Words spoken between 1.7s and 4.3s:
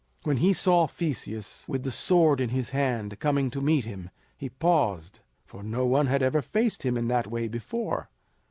the sword in his hand coming to meet him,